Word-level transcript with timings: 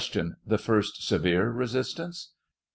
The 0.47 0.57
first 0.57 1.03
severe 1.07 1.51
resistance 1.51 2.31